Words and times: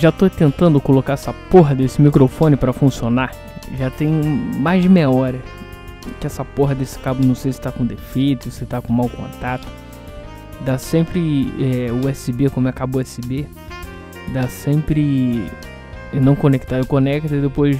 já 0.00 0.10
tô 0.10 0.30
tentando 0.30 0.80
colocar 0.80 1.12
essa 1.12 1.32
porra 1.50 1.74
desse 1.74 2.00
microfone 2.00 2.56
pra 2.56 2.72
funcionar. 2.72 3.32
Já 3.76 3.90
tem 3.90 4.10
mais 4.10 4.82
de 4.82 4.88
meia 4.88 5.10
hora. 5.10 5.38
Que 6.18 6.26
essa 6.26 6.42
porra 6.42 6.74
desse 6.74 6.98
cabo 6.98 7.24
não 7.24 7.34
sei 7.34 7.52
se 7.52 7.60
tá 7.60 7.70
com 7.70 7.84
defeito, 7.84 8.50
se 8.50 8.64
tá 8.64 8.80
com 8.80 8.92
mau 8.92 9.10
contato. 9.10 9.68
Dá 10.62 10.78
sempre 10.78 11.52
é, 11.60 11.92
USB 11.92 12.48
como 12.48 12.66
é 12.68 12.72
cabo 12.72 12.98
USB. 12.98 13.46
Dá 14.32 14.48
sempre 14.48 15.44
não 16.14 16.34
conectar. 16.34 16.78
Eu 16.78 16.86
conecto 16.86 17.34
e 17.34 17.40
depois. 17.40 17.78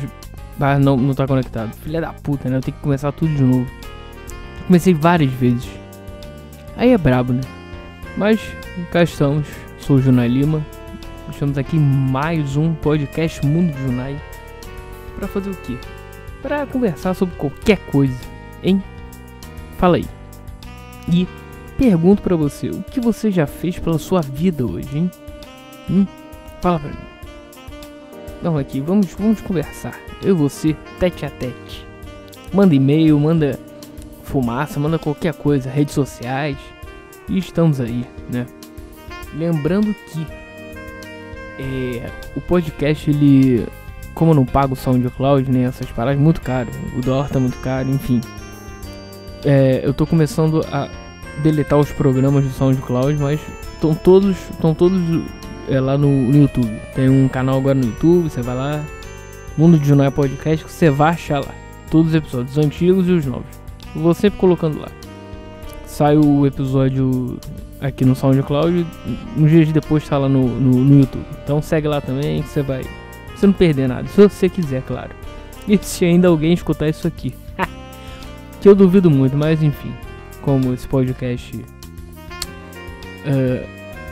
Ah, 0.60 0.78
não, 0.78 0.98
não 0.98 1.14
tá 1.14 1.26
conectado. 1.26 1.72
Filha 1.76 2.02
da 2.02 2.12
puta, 2.12 2.50
né? 2.50 2.58
Eu 2.58 2.60
tenho 2.60 2.76
que 2.76 2.82
começar 2.82 3.12
tudo 3.12 3.34
de 3.34 3.42
novo. 3.42 3.66
Comecei 4.66 4.92
várias 4.92 5.32
vezes. 5.32 5.70
Aí 6.76 6.90
é 6.90 6.98
brabo, 6.98 7.32
né? 7.32 7.40
Mas 8.14 8.40
cá 8.92 9.02
estamos. 9.02 9.48
Sou 9.78 9.96
o 9.96 10.02
Junai 10.02 10.28
Lima. 10.28 10.62
Estamos 11.30 11.56
aqui 11.56 11.76
em 11.76 11.80
mais 11.80 12.56
um 12.56 12.74
podcast 12.74 13.44
Mundo 13.46 13.72
de 13.72 13.82
Junai. 13.82 14.20
Pra 15.16 15.28
fazer 15.28 15.50
o 15.50 15.56
quê? 15.56 15.78
Pra 16.42 16.66
conversar 16.66 17.14
sobre 17.14 17.34
qualquer 17.36 17.78
coisa, 17.86 18.18
hein? 18.62 18.82
Fala 19.78 19.96
aí. 19.96 20.06
E 21.10 21.26
pergunto 21.78 22.20
pra 22.20 22.36
você, 22.36 22.68
o 22.68 22.82
que 22.82 23.00
você 23.00 23.30
já 23.30 23.46
fez 23.46 23.78
pela 23.78 23.98
sua 23.98 24.20
vida 24.20 24.66
hoje, 24.66 24.98
hein? 24.98 25.10
Hum? 25.88 26.06
Fala 26.60 26.78
pra 26.80 26.90
mim. 26.90 26.96
Vamos 28.42 28.60
aqui, 28.60 28.80
vamos, 28.80 29.14
vamos 29.14 29.40
conversar. 29.40 29.98
Eu 30.22 30.30
e 30.30 30.38
você, 30.38 30.76
tete 30.98 31.24
a 31.24 31.30
tete. 31.30 31.86
Manda 32.52 32.74
e-mail, 32.74 33.18
manda 33.18 33.58
fumaça, 34.24 34.80
manda 34.80 34.98
qualquer 34.98 35.32
coisa, 35.34 35.70
redes 35.70 35.94
sociais. 35.94 36.58
E 37.28 37.38
estamos 37.38 37.80
aí, 37.80 38.04
né? 38.30 38.46
Lembrando 39.32 39.94
que 39.94 40.39
é, 41.60 42.10
o 42.34 42.40
podcast, 42.40 43.10
ele. 43.10 43.66
Como 44.14 44.32
eu 44.32 44.34
não 44.34 44.44
pago 44.44 44.72
o 44.72 44.76
SoundCloud, 44.76 45.50
nem 45.50 45.62
né, 45.62 45.68
essas 45.68 45.90
paradas, 45.90 46.20
muito 46.20 46.40
caro. 46.40 46.68
O 46.96 47.00
dólar 47.00 47.28
tá 47.28 47.38
muito 47.38 47.58
caro, 47.58 47.88
enfim. 47.88 48.20
É, 49.44 49.80
eu 49.84 49.94
tô 49.94 50.06
começando 50.06 50.64
a 50.72 50.90
deletar 51.42 51.78
os 51.78 51.92
programas 51.92 52.44
do 52.44 52.50
SoundCloud, 52.50 53.18
mas 53.18 53.40
estão 53.74 53.94
todos, 53.94 54.36
estão 54.50 54.74
todos 54.74 55.00
é, 55.68 55.80
lá 55.80 55.96
no, 55.96 56.08
no, 56.08 56.36
YouTube. 56.36 56.70
Tem 56.94 57.08
um 57.08 57.28
canal 57.28 57.58
agora 57.58 57.74
no 57.74 57.86
YouTube, 57.86 58.28
você 58.28 58.42
vai 58.42 58.56
lá. 58.56 58.84
Mundo 59.56 59.78
de 59.78 59.86
Junai 59.86 60.10
Podcast, 60.10 60.64
que 60.64 60.72
você 60.72 60.90
vai 60.90 61.10
achar 61.10 61.40
lá. 61.40 61.54
Todos 61.90 62.08
os 62.08 62.14
episódios, 62.14 62.56
os 62.56 62.64
antigos 62.64 63.08
e 63.08 63.12
os 63.12 63.26
novos. 63.26 63.60
Vou 63.94 64.14
sempre 64.14 64.38
colocando 64.38 64.80
lá. 64.80 64.88
Sai 65.86 66.16
o 66.16 66.46
episódio 66.46 67.38
aqui 67.80 68.04
no 68.04 68.14
SoundCloud, 68.14 68.86
uns 69.36 69.50
dias 69.50 69.72
depois 69.72 70.06
tá 70.06 70.18
lá 70.18 70.28
no, 70.28 70.46
no, 70.46 70.84
no, 70.84 71.00
YouTube. 71.00 71.24
Então 71.42 71.62
segue 71.62 71.88
lá 71.88 72.00
também, 72.00 72.42
que 72.42 72.48
você 72.48 72.62
vai. 72.62 72.84
Você 73.34 73.46
não 73.46 73.54
perder 73.54 73.88
nada, 73.88 74.06
se 74.08 74.20
você 74.20 74.48
quiser, 74.48 74.82
claro. 74.82 75.10
E 75.66 75.78
se 75.82 76.04
ainda 76.04 76.28
alguém 76.28 76.52
escutar 76.52 76.88
isso 76.88 77.06
aqui. 77.06 77.34
que 78.60 78.68
eu 78.68 78.74
duvido 78.74 79.10
muito, 79.10 79.36
mas 79.36 79.62
enfim. 79.62 79.92
Como 80.42 80.72
esse 80.72 80.88
podcast 80.88 81.56
uh, 81.56 81.64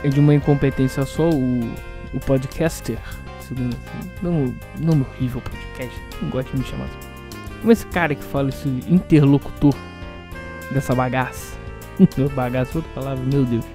é 0.03 0.07
de 0.07 0.19
uma 0.19 0.33
incompetência 0.33 1.05
só, 1.05 1.29
o, 1.29 1.59
o 2.13 2.19
podcaster. 2.25 2.97
Segundo 3.41 3.75
assim, 3.75 4.09
não, 4.21 4.53
não 4.79 5.01
horrível 5.01 5.41
podcast, 5.41 5.99
não 6.21 6.29
gosto 6.29 6.51
de 6.51 6.59
me 6.59 6.65
chamar 6.65 6.85
assim. 6.85 7.09
Como 7.61 7.71
esse 7.71 7.85
cara 7.87 8.13
que 8.13 8.23
fala 8.23 8.49
esse 8.49 8.67
interlocutor 8.87 9.73
dessa 10.71 10.93
bagaça 10.93 11.58
Bagaço, 12.35 12.77
outra 12.77 12.91
palavra, 12.93 13.23
meu 13.25 13.45
Deus. 13.45 13.65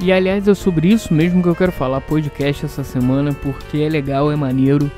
E 0.00 0.12
aliás, 0.12 0.46
é 0.46 0.54
sobre 0.54 0.88
isso 0.88 1.12
mesmo 1.12 1.42
que 1.42 1.48
eu 1.48 1.56
quero 1.56 1.72
falar 1.72 2.00
podcast 2.00 2.64
essa 2.64 2.84
semana, 2.84 3.32
porque 3.32 3.78
é 3.78 3.88
legal, 3.88 4.30
é 4.30 4.36
maneiro. 4.36 4.90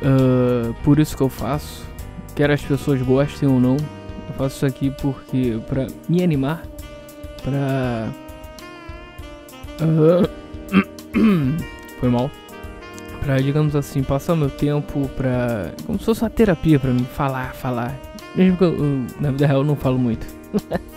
Uh, 0.00 0.72
por 0.82 0.98
isso 0.98 1.16
que 1.16 1.22
eu 1.22 1.28
faço. 1.28 1.84
Quer 2.34 2.50
as 2.50 2.62
pessoas 2.62 3.00
gostem 3.02 3.48
ou 3.48 3.60
não. 3.60 3.76
Eu 3.76 4.34
faço 4.36 4.56
isso 4.56 4.66
aqui 4.66 4.90
porque 5.02 5.58
pra 5.68 5.86
me 6.08 6.22
animar, 6.22 6.62
pra. 7.42 8.08
Uh, 9.82 10.28
foi 12.00 12.08
mal. 12.08 12.30
Pra, 13.20 13.38
digamos 13.38 13.76
assim, 13.76 14.02
passar 14.02 14.34
meu 14.34 14.48
tempo 14.48 15.10
pra. 15.14 15.72
Como 15.84 15.98
se 15.98 16.06
fosse 16.06 16.22
uma 16.22 16.30
terapia 16.30 16.78
pra 16.78 16.90
mim. 16.90 17.04
Falar, 17.04 17.54
falar. 17.54 17.94
Mesmo 18.34 18.56
que 18.56 18.64
eu, 18.64 18.74
eu 18.74 19.06
na 19.20 19.30
vida 19.30 19.46
real, 19.46 19.62
não 19.62 19.76
falo 19.76 19.98
muito. 19.98 20.26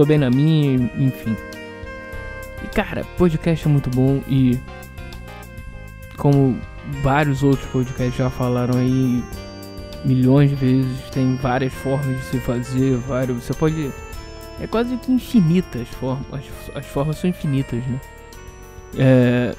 sou 0.00 0.06
bem 0.06 0.16
na 0.16 0.30
minha, 0.30 0.90
enfim. 0.96 1.36
E 2.64 2.68
cara, 2.68 3.04
podcast 3.18 3.68
é 3.68 3.70
muito 3.70 3.90
bom 3.90 4.22
e 4.26 4.58
como 6.16 6.58
vários 7.02 7.42
outros 7.42 7.68
podcasts 7.68 8.16
já 8.16 8.30
falaram 8.30 8.78
aí 8.78 9.22
milhões 10.02 10.48
de 10.48 10.56
vezes, 10.56 11.10
tem 11.10 11.36
várias 11.36 11.74
formas 11.74 12.16
de 12.16 12.24
se 12.24 12.38
fazer, 12.38 12.96
vários, 12.96 13.44
você 13.44 13.52
pode 13.52 13.92
é 14.58 14.66
quase 14.66 14.96
que 14.96 15.12
infinitas 15.12 15.86
formas, 15.88 16.26
as, 16.32 16.76
as 16.76 16.86
formas 16.86 17.18
são 17.18 17.28
infinitas, 17.28 17.84
né? 17.86 18.00
É, 18.96 19.54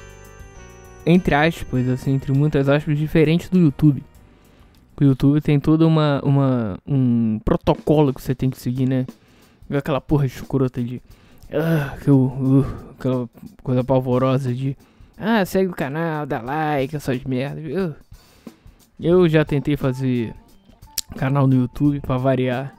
entre 1.06 1.36
aspas, 1.36 1.88
assim, 1.88 2.14
entre 2.14 2.32
muitas 2.32 2.68
aspas, 2.68 2.98
diferente 2.98 3.48
do 3.48 3.60
YouTube. 3.60 4.02
O 5.00 5.04
YouTube 5.04 5.40
tem 5.40 5.60
toda 5.60 5.86
uma, 5.86 6.20
uma 6.24 6.78
um 6.84 7.38
protocolo 7.44 8.12
que 8.12 8.20
você 8.20 8.34
tem 8.34 8.50
que 8.50 8.58
seguir, 8.58 8.88
né? 8.88 9.06
Aquela 9.78 10.00
porra 10.00 10.26
escrota 10.26 10.82
de. 10.82 10.96
Uh, 11.48 12.00
que 12.02 12.08
eu, 12.08 12.18
uh, 12.18 12.66
aquela 12.98 13.28
coisa 13.62 13.84
pavorosa 13.84 14.52
de. 14.52 14.76
Ah, 15.18 15.44
segue 15.44 15.70
o 15.70 15.74
canal, 15.74 16.26
dá 16.26 16.40
like, 16.40 16.96
essas 16.96 17.22
merdas. 17.24 17.64
Uh. 17.64 17.94
Eu 18.98 19.28
já 19.28 19.44
tentei 19.44 19.76
fazer 19.76 20.34
canal 21.16 21.46
no 21.46 21.54
YouTube 21.54 22.00
para 22.00 22.16
variar. 22.16 22.74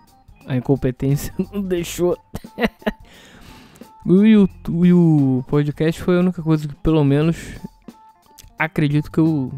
A 0.48 0.58
incompetência 0.58 1.34
não 1.54 1.62
deixou. 1.62 2.18
o, 4.06 4.26
YouTube, 4.26 4.94
o 4.94 5.46
podcast 5.48 6.02
foi 6.02 6.18
a 6.18 6.20
única 6.20 6.42
coisa 6.42 6.68
que, 6.68 6.76
pelo 6.76 7.04
menos, 7.04 7.38
acredito 8.60 9.12
que 9.12 9.20
eu 9.20 9.52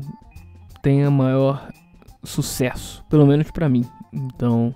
tenha 0.82 1.10
maior 1.10 1.70
sucesso. 2.24 3.04
Pelo 3.10 3.26
menos 3.26 3.50
para 3.52 3.70
mim. 3.70 3.86
Então. 4.14 4.76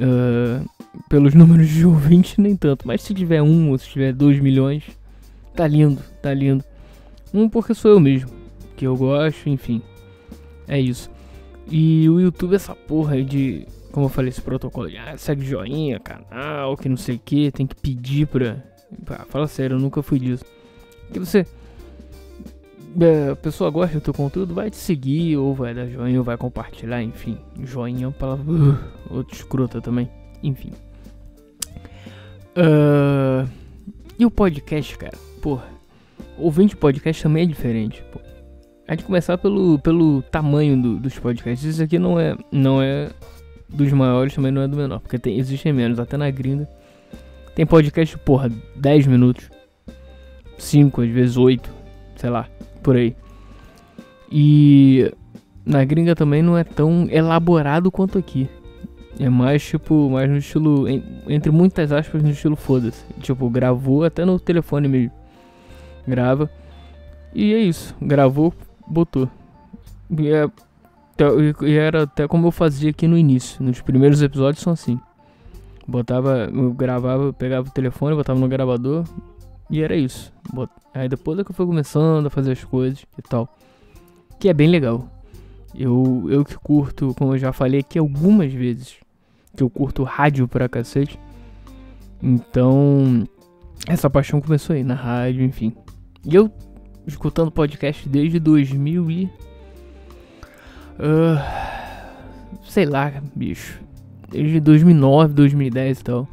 Uh, 0.00 0.66
pelos 1.08 1.34
números 1.34 1.68
de 1.68 1.84
ouvintes, 1.84 2.38
nem 2.38 2.56
tanto. 2.56 2.86
Mas 2.86 3.02
se 3.02 3.12
tiver 3.12 3.42
um 3.42 3.70
ou 3.70 3.78
se 3.78 3.88
tiver 3.88 4.12
dois 4.12 4.38
milhões, 4.40 4.84
tá 5.54 5.66
lindo, 5.66 6.02
tá 6.22 6.32
lindo. 6.32 6.64
Um 7.32 7.48
porque 7.48 7.74
sou 7.74 7.92
eu 7.92 8.00
mesmo, 8.00 8.30
que 8.76 8.86
eu 8.86 8.96
gosto, 8.96 9.48
enfim. 9.48 9.82
É 10.66 10.80
isso. 10.80 11.10
E 11.70 12.08
o 12.08 12.20
YouTube, 12.20 12.54
essa 12.54 12.74
porra 12.74 13.14
aí 13.14 13.24
de. 13.24 13.66
Como 13.92 14.06
eu 14.06 14.10
falei, 14.10 14.28
esse 14.28 14.40
protocolo 14.40 14.88
de 14.88 14.96
ah, 14.96 15.16
segue 15.16 15.44
joinha, 15.44 15.98
canal, 15.98 16.76
que 16.76 16.88
não 16.88 16.96
sei 16.96 17.16
o 17.16 17.20
que, 17.24 17.50
tem 17.50 17.66
que 17.66 17.74
pedir 17.74 18.26
pra. 18.26 18.62
Ah, 19.08 19.24
fala 19.28 19.46
sério, 19.46 19.74
eu 19.74 19.80
nunca 19.80 20.02
fui 20.02 20.18
disso. 20.18 20.44
Que 21.12 21.18
você. 21.18 21.46
É, 22.98 23.30
a 23.30 23.36
pessoa 23.36 23.70
gosta 23.70 23.94
do 23.94 24.00
teu 24.00 24.14
conteúdo, 24.14 24.54
vai 24.54 24.70
te 24.70 24.76
seguir, 24.76 25.36
ou 25.36 25.54
vai 25.54 25.74
dar 25.74 25.86
joinha, 25.86 26.18
ou 26.18 26.24
vai 26.24 26.36
compartilhar, 26.36 27.02
enfim. 27.02 27.38
Joinha 27.62 28.04
é 28.04 28.06
uma 28.08 28.12
palavra. 28.12 28.44
Uh, 28.52 28.78
outra 29.10 29.36
escrota 29.36 29.80
também. 29.80 30.10
Enfim. 30.42 30.72
Uh, 32.56 33.48
e 34.18 34.26
o 34.26 34.30
podcast, 34.30 34.98
cara? 34.98 35.16
Porra. 35.40 35.66
Ouvinte 36.36 36.76
podcast 36.76 37.22
também 37.22 37.44
é 37.44 37.46
diferente. 37.46 38.02
Pô. 38.12 38.20
A 38.88 38.92
gente 38.92 39.04
começar 39.04 39.38
pelo, 39.38 39.78
pelo 39.78 40.22
tamanho 40.22 40.80
do, 40.80 40.96
dos 40.96 41.18
podcasts. 41.18 41.64
Isso 41.64 41.82
aqui 41.82 41.98
não 41.98 42.18
é, 42.18 42.36
não 42.50 42.82
é 42.82 43.10
dos 43.68 43.92
maiores, 43.92 44.34
também 44.34 44.50
não 44.50 44.62
é 44.62 44.68
do 44.68 44.76
menor. 44.76 44.98
Porque 44.98 45.18
tem, 45.18 45.38
existem 45.38 45.72
menos, 45.72 46.00
até 46.00 46.16
na 46.16 46.28
gringa. 46.30 46.68
Tem 47.54 47.64
podcast, 47.64 48.18
porra, 48.18 48.50
10 48.74 49.06
minutos. 49.06 49.48
5, 50.58 51.02
às 51.02 51.08
vezes 51.08 51.36
8. 51.36 51.79
Sei 52.20 52.28
lá, 52.28 52.46
por 52.82 52.96
aí. 52.96 53.16
E 54.30 55.10
na 55.64 55.82
gringa 55.86 56.14
também 56.14 56.42
não 56.42 56.56
é 56.58 56.62
tão 56.62 57.08
elaborado 57.10 57.90
quanto 57.90 58.18
aqui. 58.18 58.46
É 59.18 59.30
mais 59.30 59.64
tipo, 59.66 60.10
mais 60.10 60.28
no 60.28 60.36
estilo, 60.36 60.86
entre 61.26 61.50
muitas 61.50 61.90
aspas, 61.90 62.22
no 62.22 62.28
estilo 62.28 62.56
foda-se. 62.56 63.02
Tipo, 63.20 63.48
gravou 63.48 64.04
até 64.04 64.22
no 64.22 64.38
telefone 64.38 64.86
mesmo. 64.86 65.12
Grava. 66.06 66.50
E 67.34 67.54
é 67.54 67.58
isso. 67.58 67.96
Gravou, 68.02 68.52
botou. 68.86 69.26
E, 70.10 70.28
é, 70.28 70.46
e 71.62 71.72
era 71.74 72.02
até 72.02 72.28
como 72.28 72.48
eu 72.48 72.50
fazia 72.50 72.90
aqui 72.90 73.08
no 73.08 73.16
início. 73.16 73.64
Nos 73.64 73.80
primeiros 73.80 74.20
episódios 74.20 74.62
são 74.62 74.74
assim. 74.74 75.00
Botava, 75.88 76.50
eu 76.52 76.70
gravava, 76.74 77.32
pegava 77.32 77.66
o 77.66 77.72
telefone, 77.72 78.14
botava 78.14 78.38
no 78.38 78.46
gravador. 78.46 79.04
E 79.70 79.82
era 79.82 79.94
isso. 79.94 80.32
Aí 80.92 81.08
depois 81.08 81.38
é 81.38 81.44
que 81.44 81.50
eu 81.50 81.54
fui 81.54 81.66
começando 81.66 82.26
a 82.26 82.30
fazer 82.30 82.52
as 82.52 82.64
coisas 82.64 83.06
e 83.16 83.22
tal. 83.22 83.48
que 84.38 84.48
é 84.48 84.54
bem 84.54 84.68
legal. 84.68 85.08
Eu, 85.74 86.26
eu 86.28 86.44
que 86.44 86.56
curto, 86.56 87.14
como 87.16 87.34
eu 87.34 87.38
já 87.38 87.52
falei 87.52 87.80
aqui 87.80 87.98
algumas 87.98 88.52
vezes, 88.52 88.96
que 89.56 89.62
eu 89.62 89.70
curto 89.70 90.02
rádio 90.02 90.48
pra 90.48 90.68
cacete. 90.68 91.18
Então, 92.20 93.24
essa 93.86 94.10
paixão 94.10 94.40
começou 94.40 94.74
aí 94.74 94.82
na 94.82 94.94
rádio, 94.94 95.44
enfim. 95.44 95.72
E 96.24 96.34
eu 96.34 96.50
escutando 97.06 97.50
podcast 97.50 98.08
desde 98.08 98.40
2000 98.40 99.10
e... 99.10 99.24
Uh, 100.98 101.40
sei 102.64 102.84
lá, 102.84 103.12
bicho. 103.34 103.80
Desde 104.28 104.60
2009, 104.60 105.34
2010 105.34 106.00
e 106.00 106.04
tal. 106.04 106.28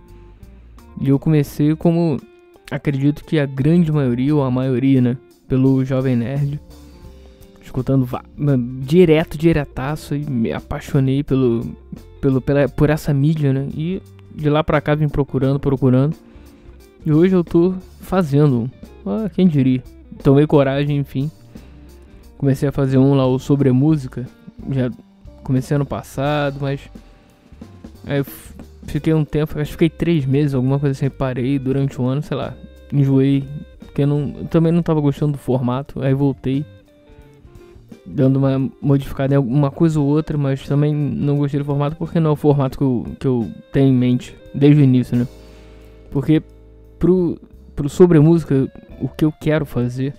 E 1.00 1.10
eu 1.10 1.20
comecei 1.20 1.76
como 1.76 2.20
acredito 2.70 3.24
que 3.24 3.40
a 3.40 3.46
grande 3.46 3.92
maioria, 3.92 4.36
ou 4.36 4.44
a 4.44 4.52
maioria, 4.52 5.02
né? 5.02 5.18
Pelo 5.48 5.84
Jovem 5.84 6.16
Nerd. 6.16 6.60
Escutando 7.62 8.08
direto, 8.82 9.38
diretaço. 9.38 10.16
E 10.16 10.26
me 10.26 10.52
apaixonei 10.52 11.24
pelo, 11.24 11.76
pelo, 12.22 12.42
pela, 12.42 12.68
por 12.68 12.90
essa 12.90 13.14
mídia, 13.14 13.54
né? 13.54 13.68
E 13.76 14.02
de 14.34 14.50
lá 14.50 14.64
pra 14.64 14.82
cá 14.82 14.96
vim 14.96 15.08
procurando, 15.10 15.60
procurando. 15.60 16.16
E 17.06 17.12
hoje 17.12 17.36
eu 17.36 17.44
tô 17.44 17.74
fazendo. 18.02 18.70
Ah, 19.06 19.30
quem 19.34 19.48
diria? 19.48 19.84
Tomei 20.24 20.46
coragem, 20.46 20.98
enfim. 20.98 21.32
Comecei 22.38 22.68
a 22.70 22.72
fazer 22.72 22.98
um 22.98 23.16
lá, 23.16 23.26
o 23.26 23.40
sobre 23.40 23.72
música. 23.72 24.28
Já 24.72 24.92
comecei 25.44 25.76
ano 25.76 25.86
passado, 25.86 26.58
mas. 26.62 26.82
Aí 28.06 28.24
fiquei 28.88 29.14
um 29.14 29.26
tempo, 29.26 29.60
acho 29.60 29.66
que 29.66 29.72
fiquei 29.74 29.90
três 29.90 30.26
meses, 30.26 30.54
alguma 30.54 30.80
coisa 30.80 30.94
assim, 30.98 31.10
parei 31.10 31.60
durante 31.60 32.02
um 32.02 32.08
ano, 32.08 32.22
sei 32.22 32.38
lá. 32.38 32.54
Enjoei. 32.92 33.44
Porque 33.80 34.04
eu, 34.04 34.08
não, 34.08 34.34
eu 34.40 34.46
também 34.46 34.72
não 34.72 34.82
tava 34.82 35.00
gostando 35.00 35.34
do 35.34 35.38
formato. 35.38 36.02
Aí 36.02 36.14
voltei. 36.14 36.66
Dando 38.06 38.38
uma 38.38 38.72
modificada 38.82 39.34
em 39.34 39.38
alguma 39.38 39.70
coisa 39.70 40.00
ou 40.00 40.08
outra, 40.08 40.38
mas 40.38 40.66
também 40.66 40.94
não 40.94 41.38
gostei 41.38 41.60
do 41.60 41.66
formato 41.66 41.96
porque 41.98 42.20
não 42.20 42.32
é 42.32 42.34
o 42.34 42.38
formato 42.38 42.78
que 42.78 42.84
eu, 42.84 43.06
que 43.20 43.28
eu 43.28 43.52
tenho 43.72 43.90
em 43.90 43.94
mente 43.94 44.36
desde 44.54 44.82
o 44.82 44.84
início, 44.84 45.18
né? 45.18 45.28
Porque 46.10 46.42
pro, 46.98 47.38
pro 47.76 47.90
sobre 47.90 48.20
música, 48.20 48.72
o 49.02 49.10
que 49.10 49.26
eu 49.26 49.32
quero 49.32 49.66
fazer 49.66 50.14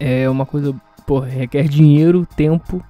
é 0.00 0.28
uma 0.28 0.46
coisa, 0.46 0.74
pô, 1.06 1.20
requer 1.20 1.68
dinheiro, 1.68 2.26
tempo, 2.36 2.82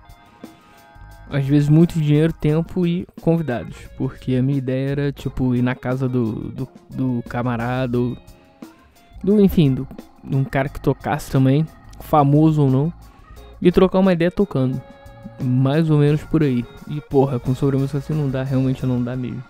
às 1.30 1.44
vezes 1.46 1.68
muito 1.68 2.00
dinheiro, 2.00 2.32
tempo 2.32 2.86
e 2.86 3.06
convidados. 3.20 3.76
Porque 3.96 4.34
a 4.34 4.42
minha 4.42 4.58
ideia 4.58 4.90
era, 4.90 5.12
tipo, 5.12 5.54
ir 5.54 5.62
na 5.62 5.74
casa 5.74 6.08
do, 6.08 6.50
do, 6.50 6.68
do 6.90 7.24
camarada, 7.28 7.98
ou, 7.98 8.16
do, 9.22 9.40
enfim, 9.40 9.74
do, 9.74 9.88
de 10.22 10.36
um 10.36 10.44
cara 10.44 10.68
que 10.68 10.80
tocasse 10.80 11.30
também, 11.30 11.66
famoso 12.00 12.62
ou 12.62 12.70
não, 12.70 12.92
e 13.60 13.72
trocar 13.72 13.98
uma 13.98 14.12
ideia 14.12 14.30
tocando. 14.30 14.80
Mais 15.42 15.90
ou 15.90 15.98
menos 15.98 16.22
por 16.22 16.42
aí. 16.42 16.64
E 16.88 17.00
porra, 17.00 17.38
com 17.40 17.54
sobre 17.54 17.82
assim 17.82 18.12
não 18.12 18.28
dá, 18.30 18.42
realmente 18.42 18.84
não 18.86 19.02
dá 19.02 19.16
mesmo. 19.16 19.42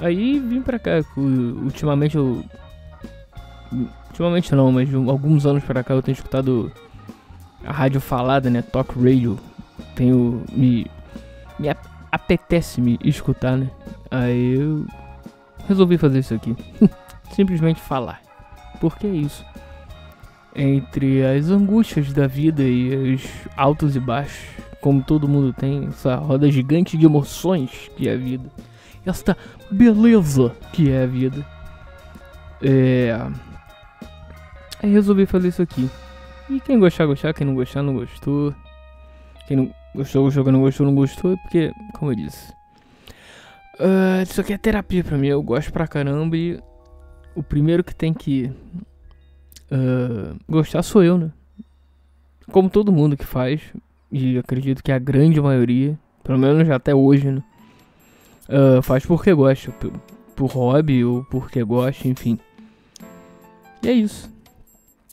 Aí 0.00 0.40
vim 0.40 0.60
pra 0.60 0.78
cá, 0.78 0.92
ultimamente 1.16 2.16
eu 2.16 2.44
Ultimamente 4.08 4.54
não, 4.54 4.70
mas 4.70 4.92
alguns 4.94 5.46
anos 5.46 5.64
pra 5.64 5.82
cá 5.82 5.94
eu 5.94 6.02
tenho 6.02 6.14
escutado 6.14 6.70
a 7.64 7.72
rádio 7.72 8.00
falada, 8.00 8.50
né? 8.50 8.60
Talk 8.60 8.94
Radio. 8.94 9.38
Tenho. 9.94 10.44
Me. 10.52 10.86
Me 11.58 11.68
apetece 12.10 12.80
me 12.80 12.98
escutar, 13.04 13.56
né? 13.56 13.70
Aí 14.10 14.54
eu 14.54 14.86
resolvi 15.68 15.96
fazer 15.96 16.18
isso 16.18 16.34
aqui. 16.34 16.56
Simplesmente 17.34 17.80
falar. 17.80 18.20
Porque 18.80 19.06
é 19.06 19.10
isso. 19.10 19.44
Entre 20.54 21.24
as 21.24 21.48
angústias 21.48 22.12
da 22.12 22.26
vida 22.26 22.62
e 22.62 23.14
os 23.14 23.22
altos 23.56 23.96
e 23.96 24.00
baixos, 24.00 24.44
como 24.80 25.02
todo 25.02 25.28
mundo 25.28 25.52
tem, 25.52 25.86
essa 25.86 26.16
roda 26.16 26.50
gigante 26.50 26.98
de 26.98 27.06
emoções 27.06 27.90
que 27.96 28.08
é 28.08 28.12
a 28.12 28.16
vida. 28.16 28.50
Esta 29.06 29.36
beleza 29.70 30.54
que 30.72 30.90
é 30.90 31.04
a 31.04 31.06
vida. 31.06 31.46
É 32.60 33.16
Aí 34.82 34.90
resolvi 34.90 35.26
fazer 35.26 35.48
isso 35.48 35.62
aqui. 35.62 35.88
E 36.50 36.58
quem 36.58 36.78
gostar, 36.80 37.06
gostar, 37.06 37.32
quem 37.32 37.46
não 37.46 37.54
gostar, 37.54 37.82
não 37.82 37.94
gostou. 37.94 38.52
Quem 39.46 39.56
não 39.56 39.74
gostou, 39.94 40.24
gostou, 40.24 40.44
quem 40.44 40.52
não 40.52 40.60
gostou, 40.60 40.86
não 40.86 40.94
gostou. 40.94 41.36
Porque, 41.38 41.72
como 41.94 42.12
eu 42.12 42.16
disse, 42.16 42.52
uh, 43.80 44.22
isso 44.22 44.40
aqui 44.40 44.52
é 44.52 44.58
terapia 44.58 45.02
pra 45.04 45.18
mim. 45.18 45.28
Eu 45.28 45.42
gosto 45.42 45.72
pra 45.72 45.86
caramba 45.86 46.36
e 46.36 46.60
o 47.34 47.42
primeiro 47.42 47.82
que 47.82 47.94
tem 47.94 48.12
que 48.12 48.50
uh, 49.70 50.36
gostar 50.48 50.82
sou 50.82 51.02
eu, 51.02 51.18
né? 51.18 51.30
Como 52.50 52.68
todo 52.68 52.92
mundo 52.92 53.16
que 53.16 53.24
faz, 53.24 53.62
e 54.10 54.36
acredito 54.38 54.82
que 54.82 54.92
a 54.92 54.98
grande 54.98 55.40
maioria, 55.40 55.98
pelo 56.22 56.38
menos 56.38 56.68
até 56.70 56.94
hoje, 56.94 57.30
né? 57.30 57.42
Uh, 58.48 58.82
faz 58.82 59.06
porque 59.06 59.32
gosta, 59.32 59.70
por, 59.72 59.92
por 60.36 60.50
hobby 60.50 61.04
ou 61.04 61.24
porque 61.24 61.62
gosta, 61.62 62.06
enfim. 62.08 62.38
E 63.82 63.88
é 63.88 63.92
isso. 63.92 64.30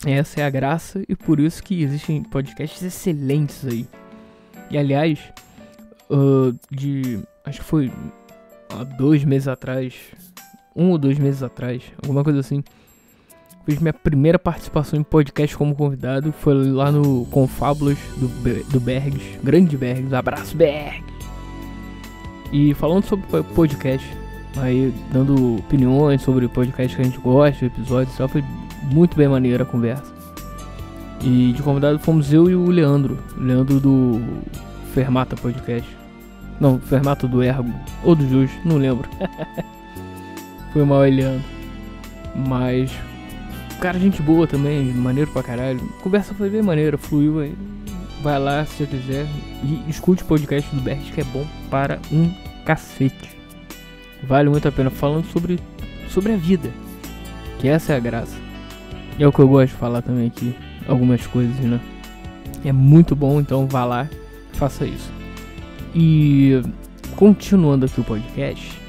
Essa 0.06 0.42
é 0.42 0.46
a 0.46 0.50
graça 0.50 1.04
e 1.08 1.16
por 1.16 1.40
isso 1.40 1.62
que 1.62 1.84
existem 1.84 2.24
podcasts 2.24 2.82
excelentes 2.82 3.66
aí. 3.66 3.88
E 4.70 4.78
aliás, 4.78 5.20
uh, 6.10 6.56
de. 6.72 7.20
Acho 7.46 7.60
que 7.60 7.66
foi 7.66 7.92
há 8.70 8.84
dois 8.84 9.24
meses 9.24 9.48
atrás, 9.48 9.96
um 10.76 10.92
ou 10.92 10.98
dois 10.98 11.18
meses 11.18 11.42
atrás, 11.42 11.84
alguma 12.02 12.24
coisa 12.24 12.40
assim. 12.40 12.64
Fiz 13.66 13.80
minha 13.80 13.94
primeira 13.94 14.40
participação 14.40 15.00
em 15.00 15.04
podcast 15.04 15.56
como 15.56 15.76
convidado. 15.76 16.32
Foi 16.32 16.54
lá 16.72 16.92
no 16.92 17.26
Confábulas 17.26 17.98
do, 18.18 18.28
do 18.72 18.80
Bergs. 18.80 19.38
Grande 19.44 19.78
Bergs, 19.78 20.14
abraço 20.14 20.56
Bergs! 20.56 21.04
E 22.52 22.74
falando 22.74 23.06
sobre 23.06 23.44
podcast, 23.54 24.08
aí 24.58 24.92
dando 25.12 25.58
opiniões 25.58 26.22
sobre 26.24 26.48
podcast 26.48 26.96
que 26.96 27.02
a 27.02 27.06
gente 27.06 27.20
gosta, 27.20 27.66
episódios 27.66 28.16
e 28.16 28.18
tal, 28.18 28.28
foi 28.28 28.44
muito 28.92 29.16
bem 29.16 29.28
maneira 29.28 29.64
a 29.64 29.66
conversa. 29.68 30.19
E 31.22 31.54
de 31.54 31.62
convidado 31.62 32.00
fomos 32.00 32.32
eu 32.32 32.50
e 32.50 32.56
o 32.56 32.70
Leandro. 32.70 33.20
Leandro 33.38 33.80
do 33.80 34.22
Fermata 34.94 35.36
Podcast. 35.36 35.98
Não, 36.60 36.80
Fermata 36.80 37.28
do 37.28 37.44
Ergo. 37.44 37.74
Ou 38.04 38.16
do 38.16 38.28
Jus, 38.28 38.52
não 38.66 38.78
lembro. 38.78 39.10
Foi 40.74 40.84
mal 40.84 41.02
Leandro. 41.02 41.44
Mas. 42.36 42.92
Cara, 43.80 43.98
gente 43.98 44.22
boa 44.22 44.46
também, 44.46 44.86
maneiro 44.94 45.32
pra 45.32 45.42
caralho. 45.42 45.80
A 46.00 46.04
conversa 46.04 46.34
foi 46.34 46.50
bem 46.50 46.62
maneira, 46.62 46.98
fluiu 46.98 47.40
aí. 47.40 47.56
Vai 48.22 48.38
lá 48.38 48.66
se 48.66 48.76
você 48.76 48.86
quiser 48.86 49.26
e 49.64 49.90
escute 49.90 50.22
o 50.22 50.26
podcast 50.26 50.76
do 50.76 50.82
Bert 50.82 51.14
que 51.14 51.22
é 51.22 51.24
bom 51.24 51.46
para 51.70 51.98
um 52.12 52.30
cacete. 52.66 53.38
Vale 54.24 54.50
muito 54.50 54.68
a 54.68 54.72
pena 54.72 54.90
falando 54.90 55.26
sobre, 55.28 55.60
sobre 56.10 56.34
a 56.34 56.36
vida. 56.36 56.70
Que 57.60 57.70
essa 57.70 57.94
é 57.94 57.96
a 57.96 58.00
graça. 58.00 58.36
E 59.18 59.24
é 59.24 59.28
o 59.28 59.32
que 59.32 59.40
eu 59.40 59.48
gosto 59.48 59.72
de 59.72 59.80
falar 59.80 60.02
também 60.02 60.28
aqui. 60.28 60.54
Algumas 60.90 61.26
coisas, 61.28 61.56
né? 61.60 61.80
É 62.66 62.72
muito 62.72 63.16
bom, 63.16 63.40
então 63.40 63.68
vá 63.68 63.86
lá, 63.86 64.10
faça 64.54 64.86
isso. 64.86 65.12
E 65.96 66.62
continuando 67.16 67.86
aqui 67.86 68.02
o 68.02 68.04
podcast. 68.04 68.80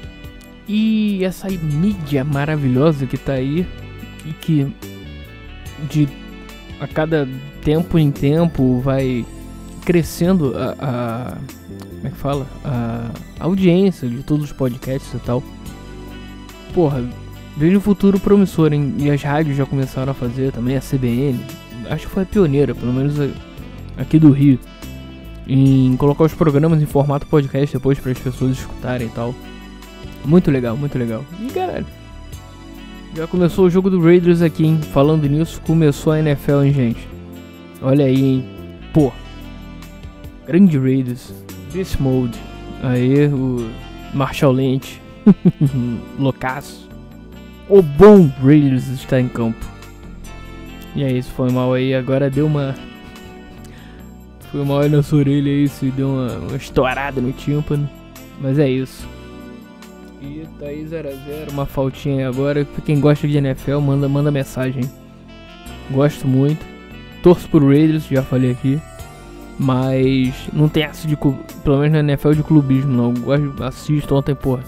E 0.67 1.23
essa 1.23 1.47
mídia 1.49 2.23
maravilhosa 2.23 3.05
que 3.05 3.17
tá 3.17 3.33
aí 3.33 3.65
e 4.25 4.33
que 4.33 4.73
de 5.89 6.07
a 6.79 6.87
cada 6.87 7.27
tempo 7.63 7.97
em 7.97 8.11
tempo 8.11 8.79
vai 8.79 9.25
crescendo 9.85 10.53
a, 10.55 10.75
a 10.79 11.37
como 11.95 12.07
é 12.07 12.09
que 12.09 12.17
fala? 12.17 12.47
A, 12.63 13.11
a 13.39 13.43
audiência 13.43 14.07
de 14.07 14.23
todos 14.23 14.45
os 14.45 14.51
podcasts 14.51 15.13
e 15.13 15.19
tal. 15.19 15.43
Porra, 16.73 17.03
Vejo 17.55 17.77
um 17.77 17.81
futuro 17.81 18.19
promissor, 18.19 18.71
hein? 18.73 18.95
E 18.97 19.09
as 19.11 19.21
rádios 19.21 19.57
já 19.57 19.65
começaram 19.65 20.11
a 20.11 20.15
fazer 20.15 20.51
também, 20.51 20.77
a 20.77 20.81
CBN. 20.81 21.39
Acho 21.91 22.07
que 22.07 22.13
foi 22.13 22.23
a 22.23 22.25
pioneira, 22.25 22.73
pelo 22.73 22.93
menos 22.93 23.15
aqui 23.97 24.17
do 24.17 24.31
Rio. 24.31 24.57
Em 25.45 25.93
colocar 25.97 26.23
os 26.23 26.33
programas 26.33 26.81
em 26.81 26.85
formato 26.85 27.27
podcast 27.27 27.75
depois 27.75 27.99
para 27.99 28.13
as 28.13 28.17
pessoas 28.17 28.51
escutarem 28.51 29.07
e 29.07 29.09
tal. 29.09 29.35
Muito 30.23 30.49
legal, 30.49 30.77
muito 30.77 30.97
legal. 30.97 31.25
E 31.41 31.51
caralho. 31.51 31.85
Já 33.13 33.27
começou 33.27 33.65
o 33.65 33.69
jogo 33.69 33.89
do 33.89 34.01
Raiders 34.01 34.41
aqui, 34.41 34.65
hein? 34.65 34.79
Falando 34.93 35.27
nisso, 35.27 35.59
começou 35.67 36.13
a 36.13 36.19
NFL, 36.19 36.63
hein, 36.63 36.73
gente? 36.73 37.07
Olha 37.81 38.05
aí, 38.05 38.23
hein? 38.23 38.45
Pô. 38.93 39.11
Grande 40.47 40.79
Raiders. 40.79 41.33
Beast 41.73 41.99
Mode. 41.99 42.39
Aí, 42.81 43.27
o 43.27 43.69
Marshall 44.13 44.53
Lynch. 44.53 45.01
Loucaço. 46.17 46.87
O 47.67 47.81
bom 47.81 48.31
Raiders 48.41 48.87
está 48.87 49.19
em 49.19 49.27
campo. 49.27 49.65
E 50.95 51.03
é 51.03 51.11
isso, 51.11 51.31
foi 51.31 51.49
mal 51.51 51.73
aí. 51.73 51.93
Agora 51.93 52.29
deu 52.29 52.45
uma. 52.45 52.75
Foi 54.51 54.65
mal 54.65 54.79
aí 54.79 54.89
na 54.89 55.01
sua 55.01 55.19
orelha 55.19 55.49
isso 55.49 55.85
e 55.85 55.91
deu 55.91 56.09
uma, 56.09 56.37
uma 56.37 56.57
estourada 56.57 57.21
no 57.21 57.31
tímpano. 57.31 57.89
Mas 58.39 58.59
é 58.59 58.69
isso. 58.69 59.07
E 60.21 60.45
tá 60.59 60.67
aí 60.67 60.83
0x0, 60.85 61.51
uma 61.51 61.65
faltinha 61.65 62.27
agora. 62.27 62.65
Pra 62.65 62.81
quem 62.81 62.99
gosta 62.99 63.27
de 63.27 63.37
NFL, 63.37 63.79
manda, 63.79 64.07
manda 64.09 64.29
mensagem. 64.29 64.83
Gosto 65.89 66.27
muito. 66.27 66.63
Torço 67.23 67.47
pro 67.49 67.67
Raiders, 67.67 68.07
já 68.07 68.21
falei 68.21 68.51
aqui. 68.51 68.79
Mas 69.57 70.33
não 70.51 70.67
tem 70.67 70.83
essa 70.83 71.07
de. 71.07 71.15
Pelo 71.15 71.79
menos 71.79 71.91
na 71.91 71.99
NFL 71.99 72.31
de 72.33 72.43
clubismo, 72.43 72.91
não. 72.91 73.13
Eu 73.33 73.65
assisto 73.65 74.15
ontem, 74.15 74.35
porra. 74.35 74.63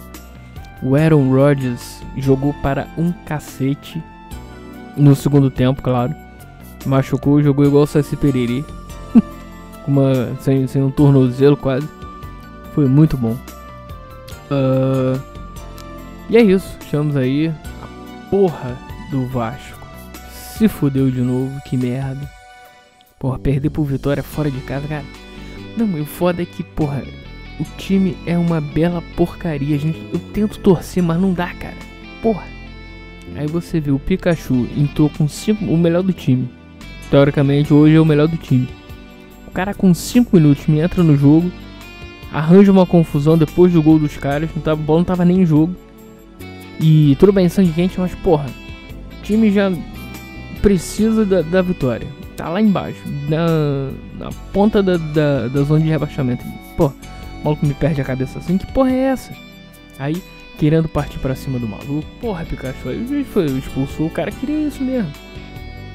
O 0.82 0.96
Aaron 0.96 1.30
Rodgers 1.30 2.02
jogou 2.18 2.54
para 2.62 2.88
um 2.98 3.12
cacete. 3.26 4.02
No 4.96 5.16
segundo 5.16 5.50
tempo, 5.50 5.82
claro. 5.82 6.14
Machucou, 6.86 7.42
jogou 7.42 7.66
igual 7.66 7.84
o 7.84 7.88
Saci 7.88 8.16
Pererê. 8.16 8.64
Uma, 9.88 10.36
sem, 10.40 10.68
sem 10.68 10.82
um 10.82 10.92
tornozelo 10.92 11.58
quase. 11.58 11.88
Foi 12.74 12.88
muito 12.88 13.18
bom. 13.18 13.38
Uh, 14.52 15.20
e 16.30 16.38
é 16.38 16.42
isso. 16.42 16.78
Estamos 16.82 17.16
aí. 17.16 17.48
A 17.82 18.30
porra 18.30 18.78
do 19.12 19.28
Vasco. 19.28 19.80
Se 20.32 20.68
fudeu 20.68 21.10
de 21.10 21.22
novo, 21.22 21.60
que 21.66 21.76
merda. 21.76 22.30
Porra, 23.20 23.40
perder 23.40 23.70
por 23.70 23.86
vitória 23.86 24.22
fora 24.22 24.52
de 24.52 24.60
casa, 24.62 24.88
cara. 24.88 25.06
Não, 25.78 26.02
o 26.02 26.06
foda 26.06 26.42
é 26.42 26.46
que, 26.46 26.62
porra, 26.62 27.04
o 27.60 27.64
time 27.78 28.18
é 28.26 28.38
uma 28.38 28.62
bela 28.62 29.02
porcaria. 29.16 29.78
Gente, 29.80 30.08
eu 30.14 30.20
tento 30.20 30.60
torcer, 30.60 31.02
mas 31.02 31.20
não 31.20 31.34
dá, 31.34 31.54
cara. 31.54 31.78
Porra. 32.22 32.46
Aí 33.36 33.48
você 33.48 33.80
vê 33.80 33.92
o 33.92 34.00
Pikachu 34.00 34.68
entrou 34.78 35.10
com 35.10 35.28
cinco, 35.28 35.66
o 35.66 35.78
melhor 35.78 36.04
do 36.04 36.14
time. 36.14 36.50
Teoricamente, 37.10 37.74
hoje 37.74 37.96
é 37.96 38.00
o 38.00 38.06
melhor 38.06 38.28
do 38.28 38.38
time. 38.38 38.68
O 39.48 39.52
cara 39.52 39.74
com 39.74 39.94
5 39.94 40.36
minutos 40.36 40.66
me 40.66 40.80
entra 40.80 41.04
no 41.04 41.16
jogo, 41.16 41.52
arranja 42.32 42.72
uma 42.72 42.88
confusão 42.88 43.38
depois 43.38 43.72
do 43.72 43.84
gol 43.84 44.00
dos 44.00 44.18
caras. 44.18 44.50
Não 44.56 44.62
tava, 44.62 44.82
bola 44.82 45.00
não 45.00 45.06
tava 45.06 45.24
nem 45.24 45.42
em 45.42 45.46
jogo. 45.46 45.76
E 46.80 47.16
tudo 47.20 47.32
bem, 47.32 47.48
sangue 47.48 47.72
quente, 47.72 48.00
mas 48.00 48.16
porra, 48.16 48.48
o 49.20 49.22
time 49.24 49.52
já 49.52 49.72
precisa 50.62 51.24
da, 51.24 51.42
da 51.44 51.62
vitória 51.62 52.08
tá 52.36 52.50
lá 52.50 52.62
embaixo, 52.62 53.02
na, 53.30 53.90
na 54.18 54.30
ponta 54.52 54.82
da, 54.82 54.98
da, 54.98 55.48
da, 55.48 55.64
zona 55.64 55.82
de 55.82 55.90
rebaixamento. 55.90 56.44
Pô, 56.76 56.88
o 56.88 57.44
maluco 57.44 57.66
me 57.66 57.74
perde 57.74 58.02
a 58.02 58.04
cabeça 58.04 58.40
assim, 58.40 58.58
que 58.58 58.68
porra 58.72 58.92
é 58.92 59.00
essa? 59.00 59.34
Aí, 60.00 60.22
querendo 60.58 60.88
partir 60.88 61.20
pra 61.20 61.36
cima 61.36 61.60
do 61.60 61.68
maluco, 61.68 62.08
porra, 62.22 62.46
Pikachu, 62.46 62.90
aí 62.90 63.22
o 63.22 63.26
foi, 63.26 63.46
expulsou, 63.46 64.08
o 64.08 64.12
cara 64.12 64.32
queria 64.32 64.68
isso 64.68 64.84
mesmo. 64.84 65.12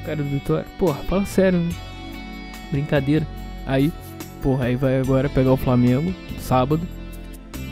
O 0.01 0.05
cara 0.05 0.17
do 0.17 0.23
Vitória, 0.29 0.65
porra, 0.77 1.01
fala 1.03 1.25
sério, 1.25 1.59
né? 1.59 1.71
Brincadeira. 2.71 3.27
Aí, 3.65 3.91
porra, 4.41 4.65
aí 4.65 4.75
vai 4.75 4.99
agora 4.99 5.29
pegar 5.29 5.51
o 5.51 5.57
Flamengo, 5.57 6.13
sábado, 6.39 6.81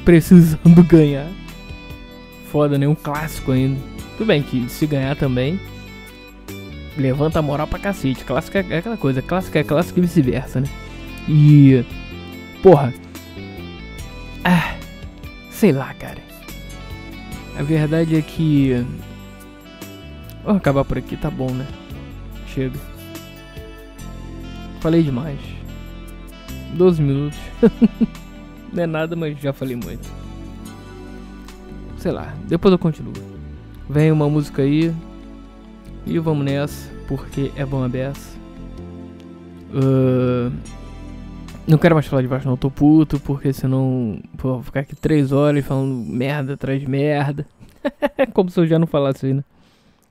precisando 0.06 0.84
ganhar. 0.86 1.28
Foda, 2.52 2.78
né? 2.78 2.88
Um 2.88 2.96
clássico 2.96 3.52
ainda. 3.52 3.80
Tudo 4.18 4.28
bem 4.28 4.42
que 4.42 4.68
se 4.70 4.88
ganhar 4.88 5.16
também, 5.16 5.60
levanta 6.98 7.40
a 7.40 7.42
moral 7.42 7.68
pra 7.68 7.80
cacete. 7.80 8.24
Clássica 8.24 8.66
é 8.70 8.78
aquela 8.78 8.98
coisa, 8.98 9.22
clássica 9.22 9.60
é 9.60 9.64
clássica 9.64 10.00
e 10.00 10.02
vice-versa, 10.02 10.62
né? 10.62 10.68
E. 11.28 11.84
Porra. 12.64 12.94
Ah. 14.44 14.76
Sei 15.52 15.72
lá, 15.72 15.94
cara. 15.96 16.27
A 17.58 17.64
verdade 17.64 18.16
é 18.16 18.22
que. 18.22 18.86
Vou 20.44 20.56
acabar 20.56 20.86
por 20.86 20.98
aqui, 20.98 21.18
tá 21.18 21.30
bom, 21.30 21.52
né? 21.52 21.68
Chega. 22.48 22.80
Falei 24.80 25.02
demais. 25.02 25.40
12 26.76 27.02
minutos. 27.02 27.40
Não 28.72 28.84
é 28.84 28.86
nada, 28.86 29.16
mas 29.16 29.40
já 29.40 29.52
falei 29.52 29.76
muito. 29.76 30.08
Sei 31.98 32.12
lá, 32.12 32.34
depois 32.48 32.72
eu 32.72 32.78
continuo. 32.78 33.14
Vem 33.90 34.12
uma 34.12 34.30
música 34.30 34.62
aí, 34.62 34.94
e 36.06 36.20
vamos 36.20 36.46
nessa, 36.46 36.90
porque 37.08 37.52
é 37.56 37.66
bom 37.66 37.84
a 37.84 37.90
beça. 37.90 38.38
Uh, 39.74 40.52
não 41.68 41.78
quero 41.78 41.96
mais 41.96 42.08
falar 42.08 42.22
de 42.22 42.28
baixo, 42.28 42.48
não. 42.48 42.56
Tô 42.56 42.72
puto, 42.72 43.20
porque 43.20 43.52
senão 43.52 44.20
pô, 44.38 44.54
vou 44.54 44.64
ficar 44.64 44.80
aqui 44.80 44.96
três 44.96 45.32
horas 45.32 45.66
falando 45.66 45.94
merda 45.94 46.54
atrás 46.54 46.80
de 46.80 46.88
merda. 46.88 47.46
como 48.34 48.50
se 48.50 48.60
eu 48.60 48.66
já 48.66 48.80
não 48.80 48.88
falasse 48.88 49.26
aí, 49.26 49.34
né? 49.34 49.44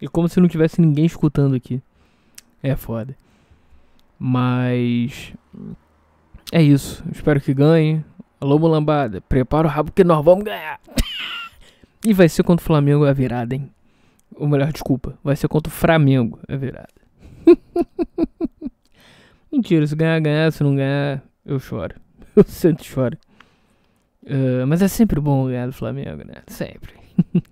E 0.01 0.07
como 0.07 0.29
se 0.29 0.39
não 0.39 0.49
tivesse 0.49 0.81
ninguém 0.81 1.07
escutando 1.07 1.55
aqui. 1.55 1.81
É 2.63 2.77
foda. 2.77 3.17
Mas. 4.19 5.33
É 6.53 6.63
isso. 6.63 7.03
Espero 7.11 7.41
que 7.41 7.55
ganhe. 7.55 8.05
Alô, 8.39 8.59
mulambada. 8.59 9.23
Prepara 9.23 9.67
o 9.67 9.71
rabo 9.71 9.93
que 9.93 10.05
nós 10.05 10.23
vamos 10.23 10.45
ganhar. 10.45 10.79
e 12.05 12.13
vai 12.13 12.29
ser 12.29 12.43
contra 12.43 12.63
o 12.63 12.67
Flamengo 12.67 13.07
a 13.07 13.13
virada, 13.13 13.55
hein? 13.55 13.71
Ou 14.35 14.47
melhor, 14.47 14.71
desculpa. 14.73 15.19
Vai 15.25 15.37
ser 15.37 15.49
contra 15.49 15.73
o 15.73 15.75
Flamengo. 15.75 16.39
É 16.47 16.57
virada. 16.57 16.89
Mentira, 19.51 19.87
se 19.87 19.97
ganhar, 19.97 20.21
ganhar. 20.21 20.53
Se 20.53 20.63
não 20.63 20.77
ganhar, 20.77 21.23
eu 21.47 21.59
choro. 21.59 21.95
Eu 22.37 22.45
sempre 22.45 22.85
choro. 22.85 23.17
Uh, 24.23 24.67
mas 24.67 24.83
é 24.83 24.89
sempre 24.89 25.19
bom 25.21 25.47
ganhar 25.47 25.67
do 25.67 25.73
Flamengo, 25.73 26.23
né? 26.23 26.43
Sempre. 26.49 26.93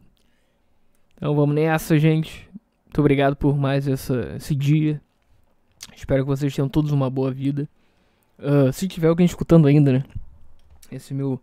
então 1.16 1.34
vamos 1.34 1.54
nessa, 1.54 1.98
gente. 1.98 2.46
Muito 2.84 3.00
obrigado 3.00 3.34
por 3.34 3.56
mais 3.56 3.88
essa, 3.88 4.34
esse 4.36 4.54
dia. 4.54 5.00
Espero 5.96 6.22
que 6.22 6.28
vocês 6.28 6.54
tenham 6.54 6.68
todos 6.68 6.92
uma 6.92 7.08
boa 7.08 7.30
vida. 7.30 7.68
Uh, 8.38 8.70
se 8.72 8.86
tiver 8.88 9.08
alguém 9.08 9.24
escutando 9.24 9.66
ainda, 9.66 9.92
né? 9.92 10.04
Esse 10.92 11.14
meu, 11.14 11.40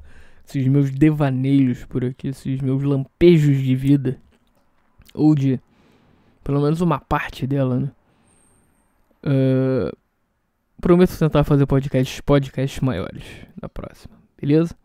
esses 0.48 0.68
meus 0.68 0.92
devaneios 0.92 1.84
por 1.86 2.06
aqui, 2.06 2.28
esses 2.28 2.62
meus 2.62 2.84
lampejos 2.84 3.58
de 3.58 3.76
vida 3.76 4.20
ou 5.14 5.34
de 5.34 5.60
pelo 6.44 6.62
menos 6.62 6.82
uma 6.82 7.00
parte 7.00 7.48
dela, 7.48 7.80
né? 7.80 7.92
Uh, 9.24 9.96
prometo 10.82 11.18
tentar 11.18 11.44
fazer 11.44 11.66
podcasts, 11.66 12.20
podcasts 12.20 12.82
maiores 12.82 13.24
na 13.62 13.70
próxima, 13.70 14.16
beleza? 14.40 14.76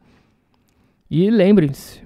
E 1.11 1.31
lembrem-se, 1.31 2.03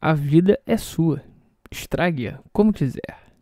a 0.00 0.12
vida 0.14 0.58
é 0.66 0.76
sua. 0.76 1.22
Estrague-a 1.70 2.40
como 2.52 2.72
quiser. 2.72 3.32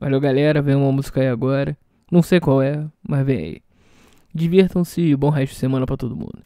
Valeu, 0.00 0.20
galera. 0.20 0.62
Vem 0.62 0.74
uma 0.74 0.90
música 0.92 1.20
aí 1.20 1.28
agora. 1.28 1.76
Não 2.10 2.22
sei 2.22 2.40
qual 2.40 2.62
é, 2.62 2.86
mas 3.06 3.26
vem 3.26 3.38
aí. 3.38 3.62
Divirtam-se 4.34 5.00
e 5.00 5.16
bom 5.16 5.30
resto 5.30 5.52
de 5.54 5.58
semana 5.58 5.86
para 5.86 5.96
todo 5.96 6.16
mundo. 6.16 6.44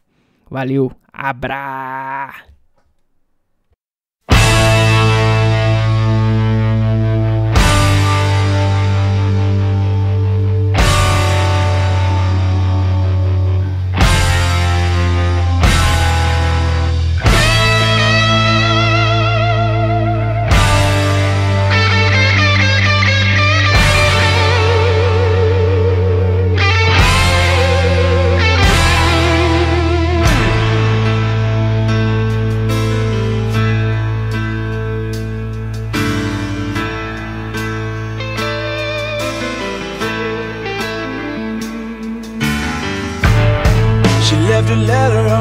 Valeu, 0.51 0.91
abra! 1.13 2.48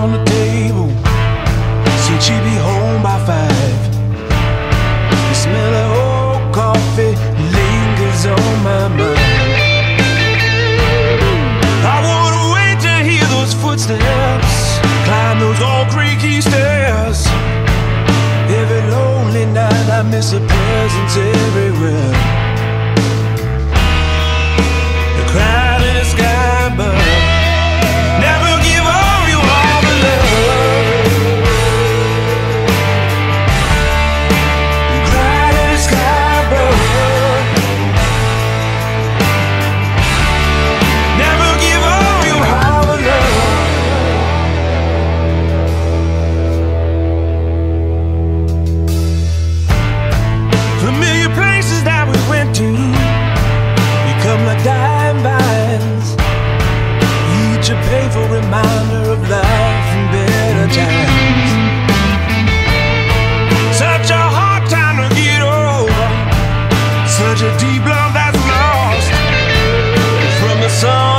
On 0.07 0.13
the 0.17 0.23
table. 0.31 0.89
Said 2.03 2.19
she'd 2.23 2.43
be 2.43 2.55
home 2.69 3.01
by 3.03 3.17
five. 3.29 3.79
The 5.29 5.35
smell 5.43 5.73
of 5.83 5.89
old 6.05 6.53
coffee 6.53 7.15
lingers 7.55 8.21
on 8.35 8.53
my 8.67 8.87
mind. 8.99 9.99
I 11.93 11.97
wanna 12.09 12.43
wait 12.55 12.77
to 12.87 12.93
hear 13.09 13.25
those 13.35 13.53
footsteps, 13.61 14.53
climb 15.07 15.39
those 15.39 15.61
old 15.61 15.87
creaky 15.89 16.41
stairs. 16.41 17.19
Every 18.59 18.83
lonely 18.95 19.45
night 19.45 19.87
I 19.99 20.01
miss 20.03 20.31
a 20.33 20.39
presence 20.39 21.15
everywhere. 21.17 22.16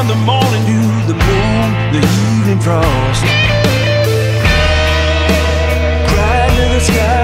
the 0.08 0.14
morning 0.14 0.64
dew, 0.64 0.88
the 1.06 1.12
moon, 1.12 1.92
the 1.92 1.98
evening 1.98 2.60
frost. 2.60 3.22
Cry 6.08 6.48
to 6.56 6.74
the 6.74 6.80
sky. 6.80 7.17